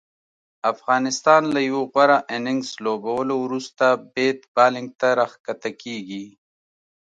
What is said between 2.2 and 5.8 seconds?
اننګز لوبولو وروسته بیت بالینګ ته راښکته